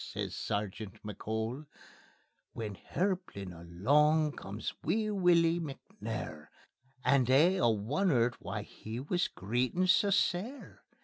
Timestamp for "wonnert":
7.69-8.33